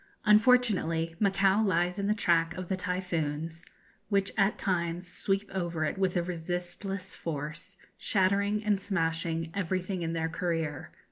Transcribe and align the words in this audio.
Unfortunately 0.25 1.13
Macao 1.19 1.61
lies 1.61 1.99
in 1.99 2.07
the 2.07 2.15
track 2.15 2.57
of 2.57 2.69
the 2.69 2.75
typhoons, 2.75 3.67
which 4.09 4.31
at 4.35 4.57
times 4.57 5.07
sweep 5.07 5.47
over 5.53 5.85
it 5.85 5.99
with 5.99 6.17
a 6.17 6.23
resistless 6.23 7.13
force, 7.13 7.77
shattering 7.99 8.63
and 8.65 8.81
smashing 8.81 9.51
everything 9.53 10.01
in 10.01 10.13
their 10.13 10.27
career. 10.27 10.89